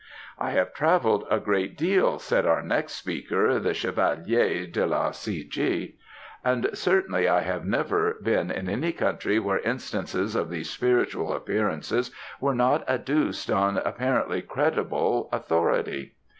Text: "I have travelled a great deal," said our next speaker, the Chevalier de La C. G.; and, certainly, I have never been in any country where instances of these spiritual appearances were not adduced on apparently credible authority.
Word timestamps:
"I 0.39 0.49
have 0.53 0.73
travelled 0.73 1.27
a 1.29 1.39
great 1.39 1.77
deal," 1.77 2.17
said 2.17 2.47
our 2.47 2.63
next 2.63 2.93
speaker, 2.93 3.59
the 3.59 3.75
Chevalier 3.75 4.65
de 4.65 4.83
La 4.83 5.11
C. 5.11 5.43
G.; 5.43 5.93
and, 6.43 6.67
certainly, 6.73 7.27
I 7.27 7.41
have 7.41 7.65
never 7.67 8.15
been 8.15 8.49
in 8.49 8.67
any 8.67 8.93
country 8.93 9.37
where 9.37 9.59
instances 9.59 10.35
of 10.35 10.49
these 10.49 10.71
spiritual 10.71 11.31
appearances 11.35 12.09
were 12.39 12.55
not 12.55 12.83
adduced 12.89 13.51
on 13.51 13.77
apparently 13.77 14.41
credible 14.41 15.29
authority. 15.31 16.15